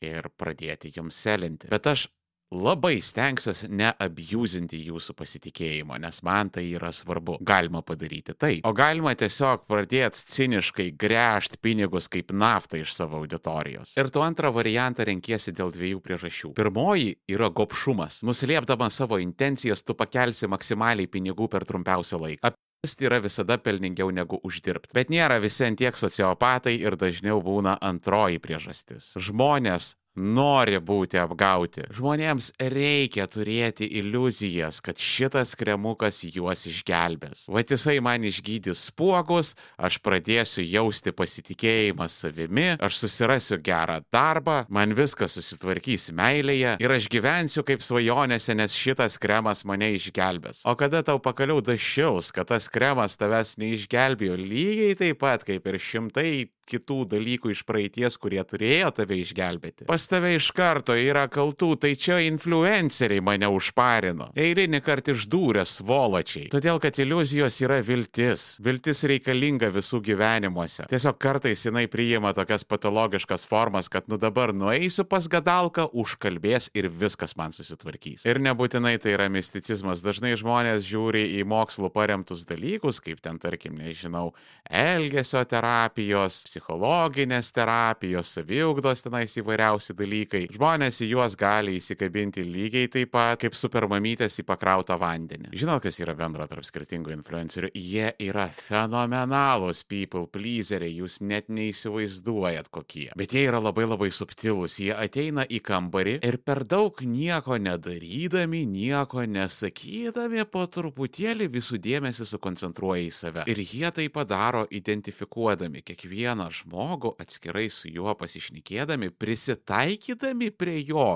ir 0.05 0.29
pradėti 0.37 0.93
jums 0.95 1.17
selinti. 1.17 1.71
Bet 1.73 1.87
aš 1.89 2.09
labai 2.53 2.99
stengsiuosi 3.03 3.69
neabjuzinti 3.73 4.79
jūsų 4.89 5.15
pasitikėjimo, 5.19 5.97
nes 6.01 6.21
man 6.27 6.51
tai 6.55 6.67
yra 6.75 6.91
svarbu. 6.95 7.39
Galima 7.45 7.83
padaryti 7.87 8.35
taip. 8.37 8.67
O 8.67 8.73
galima 8.77 9.15
tiesiog 9.19 9.67
pradėti 9.71 10.25
ciniškai 10.35 10.91
gręžti 11.01 11.61
pinigus 11.63 12.09
kaip 12.13 12.33
naftą 12.35 12.83
iš 12.83 12.95
savo 12.97 13.23
auditorijos. 13.23 13.95
Ir 13.99 14.11
tu 14.15 14.25
antrą 14.25 14.53
variantą 14.55 15.07
renkiesi 15.09 15.55
dėl 15.55 15.73
dviejų 15.75 16.03
priežasčių. 16.05 16.53
Pirmoji 16.59 17.17
yra 17.31 17.51
gopšumas. 17.51 18.23
Nuslėpdamas 18.27 19.01
savo 19.01 19.19
intencijas, 19.23 19.83
tu 19.83 19.97
pakelsi 19.99 20.51
maksimaliai 20.51 21.11
pinigų 21.11 21.49
per 21.51 21.67
trumpiausią 21.69 22.21
laiką. 22.23 22.55
Apsimesti 22.85 23.09
yra 23.09 23.19
visada 23.25 23.57
pelningiau 23.59 24.11
negu 24.13 24.39
uždirbti. 24.45 24.93
Bet 24.95 25.11
nėra 25.13 25.41
visi 25.41 25.65
antiek 25.65 25.97
sociopatai 25.97 26.77
ir 26.77 26.99
dažniau 27.01 27.41
būna 27.45 27.79
antroji 27.81 28.43
priežastis. 28.45 29.15
Žmonės 29.17 29.95
nori 30.17 30.79
būti 30.79 31.19
apgauti. 31.19 31.85
Žmonėms 31.95 32.53
reikia 32.73 33.27
turėti 33.31 33.87
iliuzijas, 33.99 34.81
kad 34.85 35.01
šitas 35.01 35.55
kremukas 35.59 36.23
juos 36.25 36.65
išgelbės. 36.71 37.47
Vat 37.51 37.73
jisai 37.75 37.99
man 38.05 38.25
išgydys 38.27 38.87
spuogus, 38.91 39.55
aš 39.77 39.99
pradėsiu 40.05 40.65
jausti 40.65 41.15
pasitikėjimą 41.15 42.09
savimi, 42.13 42.69
aš 42.79 43.01
susirasiu 43.03 43.59
gerą 43.65 44.01
darbą, 44.15 44.63
man 44.69 44.95
viskas 44.97 45.37
susitvarkys 45.39 46.11
meilėje 46.15 46.77
ir 46.83 46.97
aš 46.97 47.11
gyvensiu 47.13 47.67
kaip 47.67 47.83
svajonėse, 47.85 48.55
nes 48.57 48.77
šitas 48.79 49.19
kremas 49.23 49.65
mane 49.67 49.91
išgelbės. 49.99 50.63
O 50.69 50.77
kada 50.79 51.03
tau 51.07 51.19
pakaliau 51.23 51.63
dašils, 51.65 52.31
kad 52.35 52.53
tas 52.53 52.71
kremas 52.71 53.19
tavęs 53.19 53.57
neišgelbėjo 53.61 54.39
lygiai 54.39 54.99
taip 54.99 55.23
pat 55.25 55.47
kaip 55.47 55.67
ir 55.71 55.81
šimtai 55.83 56.31
kitų 56.69 57.05
dalykų 57.15 57.53
iš 57.55 57.63
praeities, 57.69 58.19
kurie 58.21 58.43
turėjo 58.45 58.91
tave 58.97 59.19
išgelbėti. 59.23 59.87
Pas 59.89 60.07
tave 60.11 60.35
iš 60.39 60.51
karto 60.57 60.97
yra 60.99 61.27
kaltų, 61.33 61.75
tai 61.85 61.95
čia 62.01 62.21
influenceriai 62.27 63.23
mane 63.25 63.49
užparino. 63.53 64.31
Eilinį 64.39 64.81
kartą 64.85 65.15
išdūrė 65.15 65.65
svoločiai. 65.69 66.49
Todėl, 66.53 66.81
kad 66.83 66.99
iliuzijos 67.03 67.61
yra 67.65 67.81
viltis. 67.85 68.47
Viltis 68.65 69.05
reikalinga 69.11 69.71
visų 69.75 70.01
gyvenimuose. 70.09 70.89
Tiesiog 70.91 71.19
kartais 71.23 71.65
jinai 71.67 71.87
priima 71.91 72.35
tokias 72.37 72.67
patologiškas 72.69 73.47
formas, 73.49 73.91
kad 73.93 74.09
nu 74.11 74.19
dabar 74.21 74.55
nueisiu 74.57 75.07
pas 75.09 75.29
gadalką, 75.31 75.89
užkalbės 75.93 76.71
ir 76.77 76.91
viskas 76.93 77.37
man 77.39 77.55
susitvarkys. 77.57 78.25
Ir 78.29 78.41
nebūtinai 78.45 78.97
tai 79.03 79.15
yra 79.17 79.29
misticizmas. 79.33 80.03
Dažnai 80.05 80.35
žmonės 80.41 80.85
žiūri 80.89 81.25
į 81.39 81.45
mokslų 81.49 81.91
paremtus 81.95 82.45
dalykus, 82.49 83.01
kaip 83.05 83.23
ten, 83.25 83.39
tarkim, 83.43 83.77
nežinau, 83.81 84.33
elgesio 84.71 85.43
terapijos, 85.49 86.43
psichologinės 86.55 87.51
terapijos, 87.55 88.31
saviugdos 88.37 89.03
tenais 89.03 89.33
įvairiausi 89.41 89.95
dalykai. 89.99 90.45
Žmonės 90.55 91.01
į 91.03 91.09
juos 91.11 91.35
gali 91.39 91.79
įsikabinti 91.81 92.45
lygiai 92.47 92.91
taip 92.93 93.11
pat 93.15 93.41
kaip 93.43 93.57
supermamytės 93.59 94.39
į 94.39 94.45
pakrautą 94.47 94.95
vandenį. 95.01 95.51
Žinot, 95.59 95.83
kas 95.83 95.99
yra 96.03 96.15
bendra 96.19 96.47
tarp 96.51 96.67
skirtingų 96.67 97.11
influencerių? 97.17 97.73
Jie 97.75 98.13
yra 98.23 98.47
fenomenalūs 98.55 99.83
people 99.91 100.29
pleaseriai, 100.31 100.95
jūs 101.01 101.19
net 101.27 101.51
neįsivaizduojat 101.51 102.71
kokie. 102.75 103.09
Bet 103.19 103.35
jie 103.35 103.47
yra 103.49 103.59
labai 103.63 103.89
labai 103.89 104.13
subtilūs. 104.15 104.79
Jie 104.85 104.95
ateina 104.95 105.47
į 105.49 105.59
kambarį 105.65 106.21
ir 106.23 106.39
per 106.47 106.63
daug 106.69 107.03
nieko 107.03 107.59
nedarydami, 107.59 108.63
nieko 108.71 109.27
nesakydami, 109.27 110.47
po 110.47 110.67
truputėlį 110.71 111.51
visų 111.59 111.81
dėmesį 111.83 112.29
sukoncentruoja 112.31 113.09
į 113.09 113.13
save. 113.15 113.49
Ir 113.51 113.63
jie 113.65 113.91
tai 113.95 114.07
padaro 114.13 114.65
identifikuodami 114.71 115.83
kiekvieną 115.83 116.44
žmogų 116.53 117.15
atskirai 117.23 117.69
su 117.73 117.93
juo 117.93 118.15
pasišnekėdami, 118.19 119.13
prisitaikydami 119.21 120.51
prie 120.55 120.81
jo, 120.89 121.09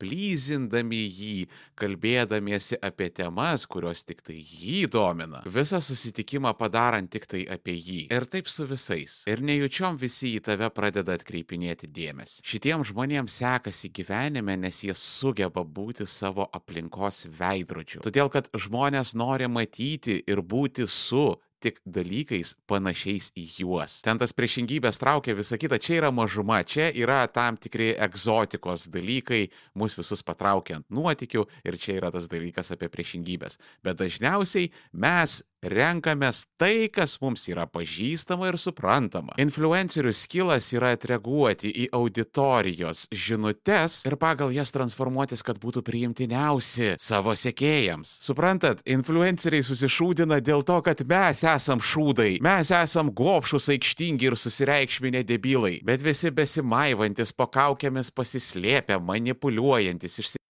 plyzindami 0.00 1.00
jį, 1.04 1.34
kalbėdamiesi 1.78 2.78
apie 2.82 3.10
temas, 3.14 3.66
kurios 3.70 4.02
tik 4.06 4.22
tai 4.24 4.38
jį 4.38 4.86
domina. 4.92 5.42
Visą 5.44 5.80
susitikimą 5.84 6.54
padarant 6.58 7.10
tik 7.12 7.28
tai 7.30 7.44
apie 7.52 7.76
jį. 7.76 8.00
Ir 8.12 8.26
taip 8.30 8.48
su 8.50 8.66
visais. 8.70 9.20
Ir 9.30 9.44
nejučiom 9.44 10.00
visi 10.00 10.34
į 10.38 10.44
tave 10.48 10.70
pradeda 10.74 11.18
atkreipinėti 11.18 11.90
dėmesį. 11.92 12.40
Šitiems 12.48 12.92
žmonėms 12.94 13.40
sekasi 13.42 13.92
gyvenime, 13.96 14.56
nes 14.64 14.82
jie 14.86 14.96
sugeba 14.96 15.64
būti 15.64 16.08
savo 16.08 16.48
aplinkos 16.56 17.26
veidrodžiu. 17.36 18.02
Todėl, 18.06 18.32
kad 18.32 18.48
žmonės 18.56 19.14
nori 19.18 19.50
matyti 19.50 20.20
ir 20.26 20.40
būti 20.40 20.88
su 20.88 21.34
tik 21.60 21.80
dalykais 21.84 22.54
panašiais 22.70 23.30
į 23.38 23.44
juos. 23.60 23.98
Ten 24.04 24.20
tas 24.20 24.34
priešingybės 24.36 25.00
traukia 25.00 25.36
visą 25.38 25.58
kitą, 25.60 25.78
čia 25.82 25.98
yra 26.00 26.10
mažuma, 26.14 26.62
čia 26.64 26.90
yra 26.96 27.22
tam 27.32 27.58
tikri 27.60 27.92
egzotikos 28.00 28.88
dalykai, 28.92 29.46
mus 29.78 29.96
visus 29.98 30.24
patraukia 30.26 30.80
ant 30.80 30.88
nuotikių 30.90 31.46
ir 31.68 31.78
čia 31.80 31.98
yra 32.00 32.12
tas 32.14 32.28
dalykas 32.30 32.72
apie 32.74 32.90
priešingybės. 32.92 33.60
Bet 33.84 34.00
dažniausiai 34.00 34.72
mes 34.92 35.40
renkamės 35.62 36.44
tai, 36.60 36.88
kas 36.92 37.18
mums 37.22 37.46
yra 37.50 37.66
pažįstama 37.70 38.50
ir 38.50 38.58
suprantama. 38.60 39.34
Influencerių 39.40 40.12
skilas 40.16 40.70
yra 40.76 40.94
atreaguoti 40.96 41.70
į 41.84 41.88
auditorijos 41.96 43.06
žinutes 43.12 44.00
ir 44.08 44.16
pagal 44.20 44.54
jas 44.54 44.72
transformuotis, 44.74 45.44
kad 45.46 45.60
būtų 45.62 45.84
priimtiniausi 45.86 46.94
savo 47.00 47.34
sekėjams. 47.36 48.16
Suprantat, 48.24 48.82
influenceriai 48.88 49.64
susišūdina 49.66 50.40
dėl 50.44 50.64
to, 50.66 50.80
kad 50.86 51.04
mes 51.08 51.44
esam 51.44 51.82
šūdai, 51.84 52.38
mes 52.44 52.72
esam 52.74 53.12
gopšus, 53.14 53.70
aikštingi 53.74 54.30
ir 54.30 54.38
susireikšminę 54.40 55.24
debilai, 55.28 55.78
bet 55.86 56.04
visi 56.04 56.32
besimaivantis 56.34 57.34
po 57.36 57.50
kaukėmis 57.52 58.12
pasislėpę, 58.14 59.00
manipuliuojantis, 59.04 60.20
išsi 60.24 60.40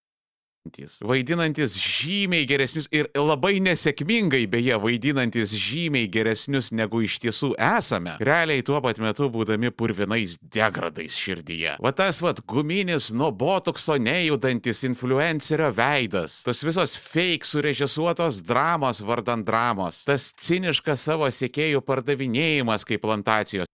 vaidinantis. 1.01 1.77
Žymiai 1.81 2.47
geresnius 2.49 2.89
ir 2.93 3.09
labai 3.17 3.59
nesėkmingai 3.65 4.45
beje 4.51 4.77
vaidinantis 4.81 5.55
žymiai 5.57 6.09
geresnius 6.13 6.71
negu 6.73 7.03
iš 7.05 7.19
tiesų 7.25 7.55
esame, 7.57 8.17
realiai 8.21 8.63
tuo 8.63 8.81
pat 8.85 9.01
metu 9.01 9.31
būdami 9.33 9.71
purvinais 9.71 10.37
degradais 10.43 11.17
širdyje. 11.17 11.79
Va 11.81 11.93
tas 11.97 12.21
vad 12.21 12.43
guminis 12.47 13.11
nuo 13.13 13.31
botokso 13.33 13.97
nejudantis 13.97 14.85
influencerio 14.85 15.73
veidas, 15.73 16.43
tos 16.45 16.63
visos 16.67 16.97
fake 16.97 17.49
surežisuotos 17.49 18.43
dramos 18.45 19.01
vardant 19.01 19.47
dramos, 19.47 20.05
tas 20.05 20.31
ciniškas 20.37 21.09
savo 21.09 21.29
sėkėjų 21.31 21.83
pardavinėjimas 21.87 22.87
kaip 22.89 23.05
plantacijos 23.07 23.71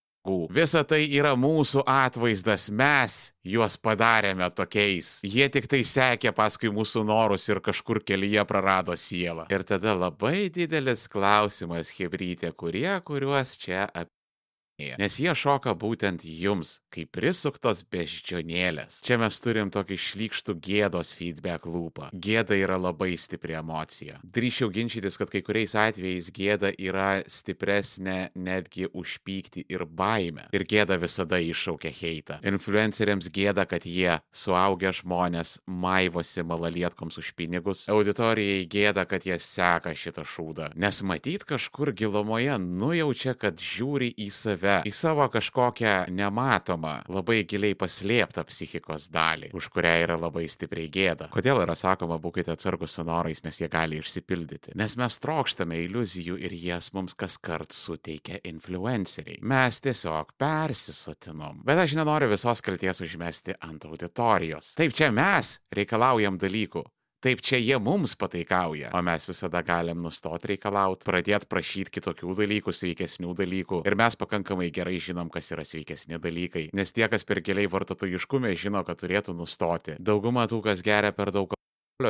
Visa 0.52 0.83
tai 0.88 1.04
yra 1.06 1.35
mūsų 1.38 1.85
atvaizdas, 1.87 2.68
mes 2.71 3.18
juos 3.47 3.76
padarėme 3.78 4.49
tokiais. 4.56 5.21
Jie 5.26 5.47
tik 5.52 5.68
tai 5.71 5.83
sekė 5.87 6.33
paskui 6.37 6.73
mūsų 6.75 7.04
norus 7.06 7.47
ir 7.50 7.62
kažkur 7.64 8.02
kelyje 8.06 8.45
prarado 8.49 8.97
sielą. 8.99 9.47
Ir 9.52 9.66
tada 9.68 9.95
labai 9.97 10.49
didelis 10.52 11.06
klausimas, 11.12 11.92
hebrytė, 11.97 12.52
kurie, 12.56 12.90
kuriuos 13.06 13.56
čia 13.61 13.87
apie. 13.92 14.15
Nes 14.76 15.16
jie 15.16 15.33
šoka 15.33 15.73
būtent 15.73 16.21
jums, 16.28 16.76
kaip 16.92 17.09
prisuktos 17.16 17.80
beždžionėlės. 17.88 18.99
Čia 19.06 19.16
mes 19.21 19.38
turim 19.40 19.71
tokį 19.73 19.97
šlykštų 19.97 20.54
gėdos 20.61 21.14
feedback 21.16 21.64
lūpą. 21.64 22.11
Gėda 22.12 22.59
yra 22.61 22.76
labai 22.76 23.14
stipri 23.16 23.56
emocija. 23.56 24.21
Drįšiau 24.37 24.68
ginčytis, 24.75 25.16
kad 25.16 25.33
kai 25.33 25.40
kuriais 25.47 25.73
atvejais 25.80 26.28
gėda 26.28 26.75
yra 26.76 27.23
stipresnė 27.25 28.35
netgi 28.37 28.90
už 28.92 29.16
pyktį 29.25 29.64
ir 29.73 29.87
baimę. 29.88 30.50
Ir 30.52 30.66
gėda 30.68 31.00
visada 31.00 31.40
iššaukia 31.40 31.95
heitą. 31.97 32.38
Influenceriams 32.45 33.30
gėda, 33.33 33.64
kad 33.71 33.88
jie, 33.88 34.18
suaugę 34.28 34.92
žmonės, 35.00 35.56
maivosi 35.64 36.45
malalietkoms 36.45 37.16
už 37.23 37.33
pinigus. 37.38 37.87
Auditorijai 37.88 38.68
gėda, 38.68 39.06
kad 39.09 39.25
jie 39.25 39.40
seka 39.40 39.97
šitą 39.97 40.26
šūdą. 40.28 40.75
Nes 40.76 41.00
matyt 41.00 41.49
kažkur 41.49 41.95
gilumoje 41.97 42.61
nujaučia, 42.61 43.33
kad 43.40 43.56
žiūri 43.56 44.12
į 44.21 44.28
save 44.37 44.65
save, 44.66 44.88
į 44.88 44.92
savo 44.94 45.26
kažkokią 45.32 45.94
nematomą, 46.12 46.94
labai 47.12 47.42
giliai 47.49 47.76
paslėptą 47.78 48.44
psichikos 48.49 49.08
dalį, 49.12 49.50
už 49.56 49.68
kurią 49.75 49.94
yra 50.04 50.18
labai 50.20 50.46
stipriai 50.50 50.90
gėda. 50.92 51.30
Kodėl 51.35 51.62
yra 51.64 51.76
sakoma, 51.78 52.18
būkite 52.23 52.54
atsargus 52.54 52.96
su 52.96 53.04
norais, 53.06 53.42
nes 53.46 53.61
jie 53.61 53.68
gali 53.73 54.00
išsipildyti? 54.02 54.75
Nes 54.78 54.96
mes 55.00 55.18
trokštame 55.23 55.78
iliuzijų 55.85 56.38
ir 56.46 56.56
jas 56.61 56.92
mums 56.96 57.16
kas 57.18 57.38
kart 57.38 57.75
suteikia 57.75 58.40
influenceriai. 58.49 59.40
Mes 59.46 59.80
tiesiog 59.85 60.35
persisotinom. 60.40 61.62
Bet 61.66 61.80
aš 61.82 61.96
nenoriu 61.99 62.30
visos 62.32 62.62
kalties 62.64 63.02
užmesti 63.04 63.56
ant 63.66 63.87
auditorijos. 63.88 64.75
Taip, 64.78 64.94
čia 64.96 65.12
mes 65.14 65.56
reikalaujam 65.75 66.38
dalykų, 66.40 66.85
Taip 67.25 67.40
čia 67.40 67.56
jie 67.56 67.78
mums 67.80 68.12
pataikauja, 68.20 68.90
o 68.92 69.00
mes 69.02 69.25
visada 69.25 69.62
galim 69.64 70.02
nustoti 70.04 70.52
reikalauti, 70.52 71.06
pradėti 71.08 71.49
prašyti 71.49 71.94
kitokių 71.96 72.37
dalykų, 72.42 72.75
sveikesnių 72.76 73.32
dalykų. 73.40 73.80
Ir 73.88 73.96
mes 73.96 74.18
pakankamai 74.20 74.68
gerai 74.75 75.00
žinom, 75.00 75.32
kas 75.32 75.49
yra 75.56 75.64
sveikesni 75.64 76.20
dalykai. 76.23 76.68
Nes 76.76 76.92
tie, 76.92 77.08
kas 77.08 77.25
per 77.25 77.40
giliai 77.40 77.73
vartotojiškume, 77.73 78.52
žino, 78.61 78.85
kad 78.85 79.00
turėtų 79.00 79.35
nustoti. 79.38 79.96
Dauguma 79.96 80.44
tų, 80.50 80.61
kas 80.68 80.85
geria 80.85 81.14
per 81.16 81.32
daug 81.32 81.56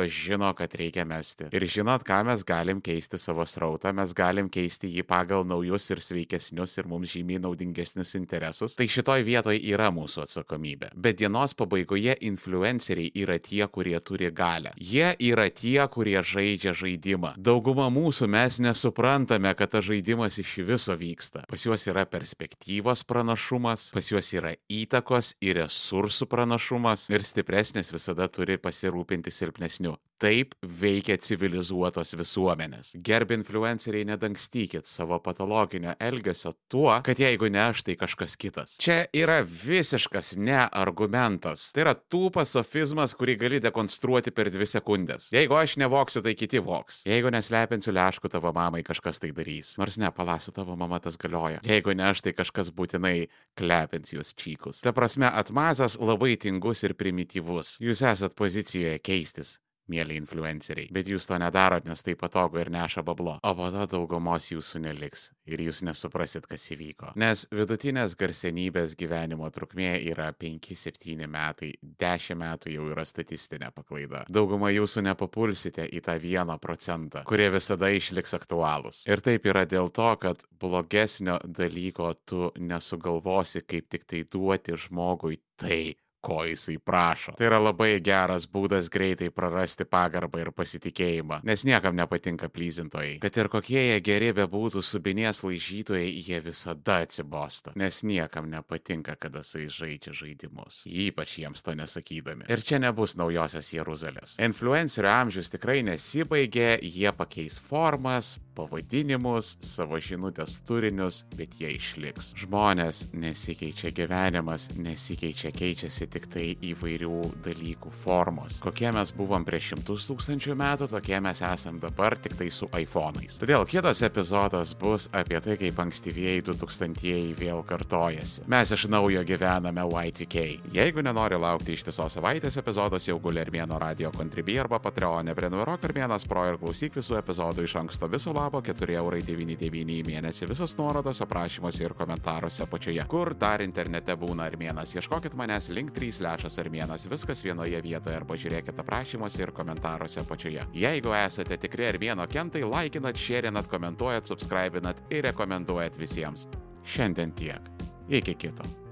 žino, 0.08 0.54
kad 0.54 0.74
reikia 0.74 1.04
mesti. 1.04 1.46
Ir 1.52 1.62
žinot, 1.66 2.02
ką 2.02 2.24
mes 2.26 2.42
galim 2.44 2.80
keisti 2.82 3.18
savo 3.18 3.46
srautą, 3.46 3.92
mes 3.94 4.12
galim 4.14 4.48
keisti 4.50 4.90
jį 4.90 5.04
pagal 5.06 5.46
naujus 5.46 5.86
ir 5.90 6.00
sveikesnius 6.02 6.74
ir 6.78 6.88
mums 6.90 7.12
žymiai 7.12 7.38
naudingesnius 7.38 8.16
interesus. 8.18 8.74
Tai 8.74 8.86
šitoj 8.90 9.22
vietoje 9.22 9.60
yra 9.62 9.92
mūsų 9.94 10.24
atsakomybė. 10.24 10.90
Bet 10.94 11.20
dienos 11.20 11.54
pabaigoje 11.54 12.16
influenceriai 12.26 13.12
yra 13.14 13.38
tie, 13.38 13.62
kurie 13.70 13.98
turi 14.00 14.32
galę. 14.34 14.72
Jie 14.76 15.14
yra 15.22 15.46
tie, 15.54 15.78
kurie 15.86 16.18
žaidžia 16.18 16.74
žaidimą. 16.74 17.36
Dauguma 17.38 17.86
mūsų 17.86 18.26
mes 18.26 18.58
nesuprantame, 18.58 19.54
kad 19.54 19.70
tas 19.76 19.86
žaidimas 19.86 20.40
iš 20.42 20.56
viso 20.66 20.98
vyksta. 20.98 21.44
Pas 21.46 21.62
juos 21.62 21.86
yra 21.86 22.08
perspektyvos 22.10 23.06
pranašumas, 23.06 23.92
pas 23.94 24.10
juos 24.10 24.32
yra 24.34 24.56
įtakos 24.66 25.36
ir 25.46 25.62
resursų 25.62 26.26
pranašumas 26.26 27.06
ir 27.14 27.22
stipresnis 27.22 27.94
visada 27.94 28.26
turi 28.26 28.58
pasirūpinti 28.58 29.30
silpnesniu. 29.30 29.75
Taip 30.16 30.54
veikia 30.80 31.18
civilizuotos 31.20 32.14
visuomenės. 32.16 32.94
Gerb 33.04 33.34
influenceriai 33.36 34.06
nedangstykit 34.08 34.88
savo 34.88 35.18
patologinio 35.20 35.92
elgesio 36.00 36.54
tuo, 36.72 36.88
kad 37.04 37.20
jeigu 37.20 37.50
ne 37.52 37.60
aš, 37.66 37.82
tai 37.84 37.98
kažkas 38.00 38.38
kitas. 38.40 38.78
Čia 38.80 39.02
yra 39.12 39.42
visiškas 39.44 40.32
ne 40.40 40.62
argumentas. 40.64 41.66
Tai 41.76 41.84
yra 41.84 41.92
tūpas 41.92 42.54
sofizmas, 42.56 43.12
kurį 43.18 43.34
gali 43.42 43.60
dekonstruoti 43.60 44.32
per 44.32 44.48
dvi 44.54 44.68
sekundės. 44.72 45.28
Jeigu 45.36 45.58
aš 45.60 45.76
nevoksiu, 45.84 46.24
tai 46.24 46.32
kiti 46.32 46.64
voks. 46.64 47.02
Jeigu 47.04 47.34
neslepinsiu 47.36 47.92
lėškų 47.92 48.32
tavo 48.32 48.54
mamai, 48.56 48.80
kažkas 48.88 49.20
tai 49.20 49.34
darys. 49.36 49.74
Nors 49.76 50.00
ne, 50.00 50.08
palasiu 50.16 50.56
tavo 50.56 50.78
mama 50.80 51.02
tas 51.04 51.20
galioja. 51.20 51.60
Jeigu 51.68 51.92
ne 51.92 52.08
aš, 52.08 52.24
tai 52.24 52.32
kažkas 52.40 52.72
būtinai 52.72 53.28
klepins 53.60 54.16
jūs 54.16 54.32
čykus. 54.32 54.80
Ta 54.80 54.96
prasme, 54.96 55.28
atmazas 55.28 56.00
labai 56.00 56.38
tingus 56.40 56.88
ir 56.88 56.96
primityvus. 56.96 57.76
Jūs 57.84 58.00
esat 58.14 58.40
pozicijoje 58.40 58.96
keistis 59.04 59.58
mėly 59.92 60.18
influenceriai. 60.20 60.90
Bet 60.94 61.08
jūs 61.10 61.28
to 61.28 61.38
nedarot, 61.40 61.86
nes 61.88 62.02
tai 62.04 62.16
patogu 62.18 62.60
ir 62.62 62.70
neša 62.74 63.04
bablo. 63.06 63.38
O 63.42 63.52
po 63.58 63.70
to 63.74 63.86
daugumos 63.90 64.50
jūsų 64.52 64.82
neliks 64.86 65.30
ir 65.46 65.62
jūs 65.62 65.82
nesuprasit, 65.86 66.46
kas 66.50 66.64
įvyko. 66.74 67.12
Nes 67.20 67.46
vidutinės 67.54 68.16
garsenybės 68.18 68.96
gyvenimo 68.98 69.48
trukmė 69.54 69.92
yra 70.10 70.32
5-7 70.34 71.28
metai, 71.30 71.72
10 71.82 72.40
metų 72.40 72.74
jau 72.74 72.88
yra 72.92 73.06
statistinė 73.06 73.70
paklaida. 73.74 74.24
Dauguma 74.32 74.72
jūsų 74.74 75.06
nepapulsite 75.06 75.86
į 75.86 76.02
tą 76.06 76.18
1 76.18 76.56
procentą, 76.62 77.22
kurie 77.28 77.48
visada 77.54 77.90
išliks 77.94 78.34
aktualūs. 78.38 79.04
Ir 79.08 79.22
taip 79.24 79.46
yra 79.46 79.66
dėl 79.68 79.92
to, 79.94 80.08
kad 80.22 80.42
blogesnio 80.60 81.38
dalyko 81.44 82.12
tu 82.26 82.50
nesugalvosi, 82.58 83.62
kaip 83.66 83.90
tik 83.92 84.08
tai 84.08 84.24
duoti 84.30 84.76
žmogui 84.86 85.40
tai, 85.60 85.96
ko 86.26 86.42
jisai 86.44 86.78
prašo. 86.82 87.36
Tai 87.38 87.46
yra 87.48 87.60
labai 87.62 87.96
geras 88.04 88.48
būdas 88.50 88.90
greitai 88.92 89.30
prarasti 89.34 89.86
pagarbą 89.86 90.42
ir 90.42 90.50
pasitikėjimą, 90.56 91.40
nes 91.46 91.64
niekam 91.68 91.96
nepatinka 91.98 92.50
plyzintojai. 92.52 93.18
Kad 93.22 93.38
ir 93.38 93.50
kokie 93.52 93.78
jie 93.78 94.00
geri 94.04 94.32
bebūtų 94.36 94.82
subinės 94.82 95.44
laižytojai, 95.46 96.08
jie 96.26 96.40
visada 96.44 97.00
atsibosta, 97.06 97.74
nes 97.78 98.02
niekam 98.06 98.50
nepatinka, 98.50 99.16
kada 99.20 99.44
jisai 99.44 99.68
žaidžia 99.78 100.16
žaidimus. 100.22 100.82
Ypač 100.86 101.38
jiems 101.42 101.62
to 101.62 101.76
nesakydami. 101.78 102.48
Ir 102.50 102.64
čia 102.66 102.80
nebus 102.82 103.16
naujosios 103.18 103.70
Jeruzalės. 103.76 104.36
Influencerio 104.42 105.12
amžius 105.12 105.52
tikrai 105.54 105.82
nesibaigė, 105.86 106.76
jie 106.82 107.12
pakeis 107.16 107.60
formas, 107.62 108.36
pavadinimus, 108.56 109.56
savo 109.64 109.98
žinutės 110.02 110.56
turinius, 110.66 111.22
bet 111.36 111.56
jie 111.60 111.74
išliks. 111.76 112.32
Žmonės 112.40 113.06
nesikeičia, 113.16 113.92
gyvenimas 113.96 114.68
nesikeičia, 114.76 115.52
keičiasi 115.56 116.08
tik 116.12 116.28
tai 116.32 116.46
įvairių 116.70 117.20
dalykų 117.44 117.92
formos. 118.02 118.60
Kokie 118.64 118.88
mes 118.94 119.12
buvom 119.16 119.44
prieš 119.46 119.72
šimtus 119.72 120.08
tūkstančių 120.10 120.56
metų, 120.58 120.90
tokie 120.92 121.18
mes 121.22 121.42
esam 121.44 121.80
dabar 121.82 122.16
tik 122.20 122.36
tai 122.38 122.48
su 122.54 122.68
iPhone'ais. 122.72 123.38
Todėl 123.42 123.66
kitas 123.68 124.02
epizodas 124.06 124.74
bus 124.78 125.10
apie 125.16 125.40
tai, 125.44 125.58
kaip 125.60 125.80
ankstyvieji 125.86 126.46
2000-ieji 126.48 127.36
vėl 127.38 127.62
kartojasi. 127.66 128.46
Mes 128.50 128.72
iš 128.72 128.86
naujo 128.92 129.24
gyvename 129.26 129.84
Y2K. 129.86 130.46
Jeigu 130.76 131.04
nenori 131.04 131.38
laukti 131.40 131.76
ištisos 131.76 132.16
savaitės 132.16 132.58
epizodas, 132.60 133.08
jau 133.08 133.18
guli 133.22 133.42
Armėno 133.42 133.78
radio 133.82 134.12
kontribį 134.14 134.60
arba 134.64 134.80
Patreon, 134.82 135.32
prenumeruok 135.36 135.84
Armėnas 135.88 136.26
Pro 136.28 136.46
ir 136.48 136.60
klausyk 136.60 136.96
visų 136.98 137.18
epizodų 137.20 137.66
iš 137.66 137.76
anksto 137.82 138.08
viso 138.10 138.32
labo 138.46 138.60
4,99€ 138.62 139.90
į 139.96 140.02
mėnesį. 140.06 140.46
Visos 140.52 140.76
nuorodos 140.78 141.20
aprašymuose 141.24 141.82
ir 141.82 141.94
komentaruose 141.98 142.62
apačioje. 142.62 143.02
Kur 143.10 143.32
dar 143.34 143.64
internete 143.64 144.14
būna 144.18 144.46
Armėnas? 144.46 144.94
Ieškokit 144.94 145.34
manęs 145.38 145.68
link 145.74 145.90
3 145.96 146.22
lešas 146.22 146.60
Armėnas, 146.62 147.08
viskas 147.10 147.42
vienoje 147.42 147.80
vietoje 147.82 148.16
arba 148.16 148.38
žiūrėkit 148.38 148.78
aprašymuose 148.84 149.42
ir 149.42 149.54
komentaruose 149.56 150.22
apačioje. 150.22 150.68
Jeigu 150.76 151.14
esate 151.18 151.58
tikri 151.58 151.90
Armėno 151.90 152.28
kentai, 152.30 152.62
laikinat, 152.62 153.18
šėrinat, 153.18 153.70
komentuojat, 153.72 154.30
subscribinat 154.30 155.02
ir 155.10 155.26
rekomenduojat 155.32 155.98
visiems. 155.98 156.46
Šiandien 156.86 157.34
tiek. 157.34 157.72
Iki 158.06 158.38
kito. 158.46 158.85